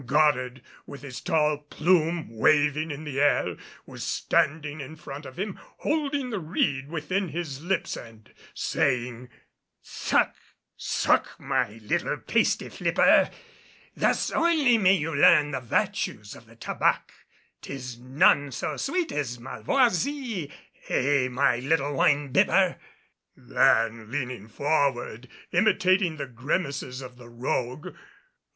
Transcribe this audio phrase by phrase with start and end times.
[0.07, 3.55] Goddard, with his tall plume waving in the air,
[3.85, 9.29] was standing in front of him holding the reed within his lips and saying,
[9.83, 10.35] "Suck,
[10.75, 13.29] suck my little pasty flipper!
[13.95, 17.13] Thus only you may learn the virtues of the tabac.
[17.61, 20.51] 'Tis none so sweet as malvoisie,
[20.89, 22.79] eh, my little wine bibber?"
[23.35, 27.93] then, leaning forward, imitating the grimaces of the rogue.